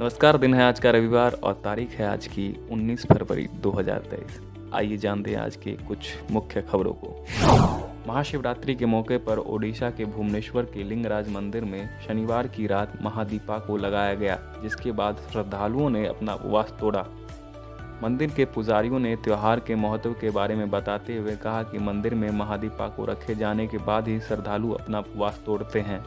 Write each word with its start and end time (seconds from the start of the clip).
नमस्कार, 0.00 0.36
दिन 0.36 0.54
है 0.54 0.62
आज 0.62 0.80
का 0.80 0.90
रविवार 0.90 1.32
और 1.32 1.52
तारीख 1.54 1.90
है 1.90 2.06
आज 2.06 2.26
की 2.26 2.66
19 2.70 3.06
फरवरी 3.06 3.46
2023 3.62 4.40
आइए 4.74 4.96
जानते 4.96 5.30
हैं 5.30 5.38
आज 5.38 5.56
के 5.56 5.72
कुछ 5.72 5.98
मुख्य 6.30 6.62
खबरों 6.62 6.92
को। 6.92 7.26
महाशिवरात्रि 8.08 8.74
के 8.74 8.86
मौके 8.86 9.18
पर 9.18 9.38
ओडिशा 9.38 9.90
के 9.90 10.04
भुवनेश्वर 10.04 10.64
के 10.64 10.82
लिंगराज 10.82 11.28
मंदिर 11.28 11.64
में 11.64 12.00
शनिवार 12.00 12.46
की 12.46 12.66
रात 12.66 12.98
महादीपा 13.02 13.58
को 13.58 13.76
लगाया 13.76 14.14
गया, 14.14 14.38
जिसके 14.62 14.92
बाद 14.92 15.16
श्रद्धालुओं 15.32 15.90
ने 15.90 16.06
अपना 16.06 16.34
उपवास 16.34 16.74
तोड़ा। 16.80 17.04
मंदिर 18.02 18.30
के 18.30 18.44
पुजारियों 18.44 18.98
ने 18.98 19.16
त्यौहार 19.16 19.60
के 19.60 19.74
महत्व 19.74 20.12
के 20.12 20.30
बारे 20.30 20.54
में 20.54 20.70
बताते 20.70 21.16
हुए 21.16 21.36
कहा 21.36 21.62
कि 21.62 21.78
मंदिर 21.78 22.14
में 22.14 22.30
महादीपा 22.30 22.88
को 22.88 23.04
रखे 23.04 23.34
जाने 23.34 23.66
के 23.66 23.78
बाद 23.78 24.08
ही 24.08 24.20
श्रद्धालु 24.20 24.72
अपना 24.72 24.98
उपवास 24.98 25.40
तोड़ते 25.46 25.80
हैं। 25.80 26.04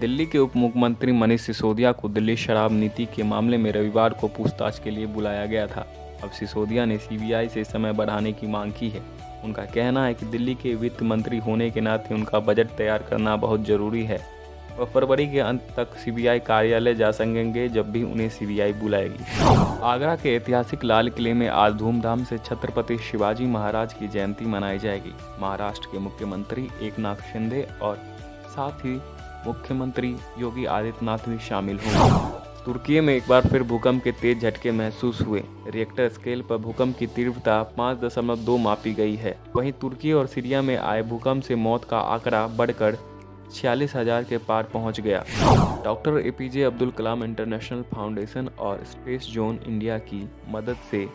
दिल्ली 0.00 0.24
के 0.26 0.38
उप 0.38 0.56
मुख्यमंत्री 0.56 1.12
मनीष 1.12 1.40
सिसोदिया 1.40 1.90
को 1.92 2.08
दिल्ली 2.08 2.36
शराब 2.36 2.72
नीति 2.72 3.04
के 3.06 3.22
मामले 3.22 3.56
में 3.56 3.70
रविवार 3.72 4.12
को 4.12 4.28
पूछताछ 4.28 4.78
के 4.78 4.90
लिए 4.90 5.06
बुलाया 5.06 5.44
गया 5.46 5.66
था। 5.66 5.86
अब 6.24 6.30
सिसोदिया 6.30 6.84
ने 6.84 6.96
सीबीआई 6.98 7.48
से 7.48 7.64
समय 7.64 7.92
बढ़ाने 7.92 8.32
की 8.32 8.46
मांग 8.46 8.72
की 8.72 8.88
है। 8.88 9.02
उनका 9.44 9.62
कहना 9.64 10.04
है 10.06 10.14
कि 10.14 10.26
दिल्ली 10.26 10.54
के 10.54 10.74
वित्त 10.74 11.02
मंत्री 11.02 11.38
होने 11.38 11.70
के 11.70 11.80
नाते 11.80 12.14
उनका 12.14 12.38
बजट 12.40 12.70
तैयार 12.70 13.02
करना 13.02 13.36
बहुत 13.36 13.64
ज़रूरी 13.66 14.04
है। 14.04 14.18
वह 14.78 14.84
फरवरी 14.84 15.26
के 15.26 15.40
अंत 15.40 15.68
तक 15.76 15.96
सीबीआई 15.96 16.38
कार्यालय 16.40 16.94
जा 16.94 17.10
सकेंगे 17.10 17.68
जब 17.68 17.90
भी 17.92 18.02
उन्हें 18.02 18.28
सीबीआई 18.28 18.72
बुलाएगी। 18.72 19.24
आगरा 19.84 20.16
के 20.16 20.34
ऐतिहासिक 20.36 20.84
लाल 20.84 21.10
किले 21.10 21.32
में 21.32 21.48
आज 21.48 21.72
धूमधाम 21.72 22.24
से 22.24 22.38
छत्रपति 22.38 22.98
शिवाजी 23.10 23.46
महाराज 23.46 23.92
की 23.92 24.08
जयंती 24.08 24.46
मनाई 24.46 24.78
जाएगी। 24.78 25.14
महाराष्ट्र 25.40 25.88
के 25.92 25.98
मुख्यमंत्री 25.98 26.68
एकनाथ 26.82 27.32
शिंदे 27.32 27.66
और 27.82 28.02
साथ 28.48 28.84
ही 28.84 29.00
मुख्यमंत्री 29.46 30.14
योगी 30.38 30.64
आदित्यनाथ 30.66 31.28
भी 31.28 31.38
शामिल 31.40 31.78
होंगे। 31.78 32.42
तुर्की 32.64 33.00
में 33.00 33.14
एक 33.14 33.22
बार 33.28 33.48
फिर 33.48 33.62
भूकंप 33.62 34.02
के 34.02 34.12
तेज 34.12 34.42
झटके 34.42 34.70
महसूस 34.72 35.20
हुए। 35.20 35.42
रिएक्टर 35.68 36.08
स्केल 36.08 36.42
पर 36.42 36.56
भूकंप 36.58 36.96
की 36.98 37.06
तीव्रता 37.06 37.62
पाँच 37.76 37.98
दशमलव 38.00 38.44
दो 38.44 38.56
मापी 38.58 38.92
गई 38.94 39.16
है। 39.16 39.36
वहीं 39.56 39.72
तुर्की 39.80 40.12
और 40.12 40.26
सीरिया 40.26 40.62
में 40.62 40.76
आए 40.76 41.02
भूकंप 41.02 41.42
से 41.42 41.54
मौत 41.56 41.84
का 41.84 41.98
आंकड़ा 41.98 42.46
बढ़कर 42.48 42.98
छियालीस 43.52 43.94
हज़ार 43.96 44.24
के 44.24 44.38
पार 44.38 44.68
पहुँच 44.72 45.00
गया। 45.00 45.24
Doctor 45.84 46.18
APJ 46.18 46.62
Abdul 46.62 46.90
Kalam 46.90 47.24
international 47.24 47.82
foundation 47.92 48.48
और 48.58 48.84
स्पेस 48.84 49.28
जोन 49.32 49.58
इंडिया 49.66 49.98
की 50.00 50.28
मदद 50.50 50.76
से 50.90 51.06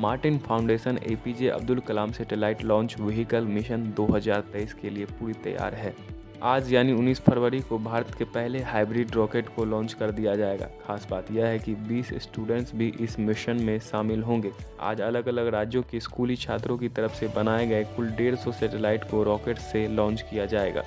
Martin 0.00 0.38
foundation 0.38 0.98
APJ 1.06 1.48
Abdul 1.50 1.80
Kalam 1.88 2.12
satellite 2.12 2.64
launch 2.64 2.96
vehicle 3.00 3.44
mission 3.46 3.92
2023 3.92 4.72
के 4.72 4.90
लिए 4.90 5.04
पूरी 5.12 5.32
तैयार 5.44 5.74
है। 5.74 5.94
आज 6.42 6.72
यानी 6.72 6.92
19 6.92 7.20
फरवरी 7.20 7.60
को 7.60 7.78
भारत 7.78 8.14
के 8.18 8.24
पहले 8.24 8.62
हाइब्रिड 8.62 9.10
रॉकेट 9.10 9.48
को 9.48 9.64
लॉन्च 9.64 9.92
कर 9.92 10.10
दिया 10.10 10.34
जाएगा। 10.36 10.66
खास 10.86 11.06
बात 11.10 11.30
यह 11.32 11.46
है 11.46 11.58
कि 11.58 11.74
20 11.74 12.12
स्टूडेंट्स 12.12 12.74
भी 12.74 12.88
इस 13.00 13.18
मिशन 13.18 13.56
में 13.56 13.78
शामिल 13.80 14.22
होंगे। 14.22 14.52
आज 14.80 15.00
अलग 15.00 15.28
अलग 15.28 15.48
राज्यों 15.48 15.82
के 15.82 16.00
स्कूली 16.00 16.36
छात्रों 16.36 16.78
की 16.78 16.88
तरफ़ 16.88 17.14
से 17.14 17.28
बनाए 17.28 17.66
गए 17.66 17.84
कुल 17.84 18.10
डेढ़ 18.10 18.34
सौ 18.34 18.52
सैटेलाइट 18.52 19.04
को 19.04 19.22
रॉकेट 19.22 19.58
से 19.58 19.86
लॉन्च 19.88 20.22
किया 20.22 20.46
जाएगा। 20.46 20.82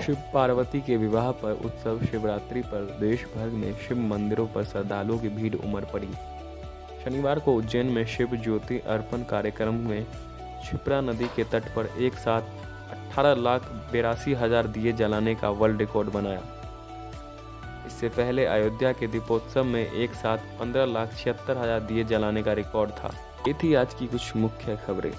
शिव 0.00 0.16
पार्वती 0.34 0.80
के 0.80 0.96
विवाह 0.96 1.30
पर 1.32 1.60
उत्सव 1.64 2.04
शिवरात्रि 2.04 2.62
पर 2.62 2.96
देश 3.00 3.24
भर 3.36 3.50
में 3.50 3.72
शिव 3.78 3.98
मंदिरों 3.98 4.46
पर 4.46 4.64
श्रद्धालुओं 4.64 5.18
की 5.18 5.28
भीड़ 5.28 5.54
उमड़ 5.54 5.84
पड़ी। 5.84 6.12
शनिवार 7.04 7.38
को 7.38 7.54
उज्जैन 7.54 7.86
में 7.86 8.04
शिव 8.06 8.36
ज्योति 8.36 8.78
अर्पण 8.78 9.22
कार्यक्रम 9.22 9.74
में 9.74 10.04
क्षिप्रा 10.04 11.00
नदी 11.00 11.26
के 11.36 11.44
तट 11.44 11.68
पर 11.76 11.88
एक 12.00 12.14
साथ 12.14 12.57
अठारह 13.08 13.34
लाख 13.34 13.68
बेरासी 13.92 14.32
हज़ार 14.34 14.66
दिए 14.68 14.92
जलाने 14.94 15.34
का 15.34 15.48
वर्ल्ड 15.52 15.78
रिकॉर्ड 15.80 16.08
बनाया। 16.10 16.40
इससे 17.86 18.08
पहले 18.08 18.44
अयोध्या 18.46 18.92
के 18.92 19.06
दीपोत्सव 19.06 19.64
में 19.64 19.84
एक 19.84 20.14
साथ 20.14 20.38
पंद्रह 20.58 20.84
लाख 20.86 21.14
छिहत्तर 21.16 21.58
हज़ार 21.58 21.80
दिए 21.82 22.04
जलाने 22.04 22.42
का 22.42 22.52
रिकॉर्ड 22.52 22.90
था। 22.92 23.10
ये 23.48 23.54
थी 23.54 23.72
आज 23.74 23.94
की 23.94 24.06
कुछ 24.06 24.36
मुख्य 24.36 24.76
खबरें। 24.86 25.12